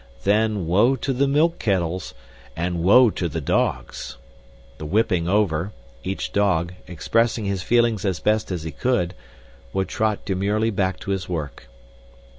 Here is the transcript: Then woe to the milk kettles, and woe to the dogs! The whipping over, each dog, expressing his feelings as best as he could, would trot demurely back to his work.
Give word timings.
Then 0.23 0.65
woe 0.65 0.95
to 0.95 1.13
the 1.13 1.27
milk 1.27 1.59
kettles, 1.59 2.15
and 2.55 2.81
woe 2.83 3.11
to 3.11 3.29
the 3.29 3.39
dogs! 3.39 4.17
The 4.79 4.85
whipping 4.87 5.29
over, 5.29 5.73
each 6.03 6.33
dog, 6.33 6.73
expressing 6.87 7.45
his 7.45 7.61
feelings 7.61 8.03
as 8.03 8.19
best 8.19 8.49
as 8.49 8.63
he 8.63 8.71
could, 8.71 9.13
would 9.73 9.89
trot 9.89 10.25
demurely 10.25 10.71
back 10.71 10.99
to 11.01 11.11
his 11.11 11.29
work. 11.29 11.69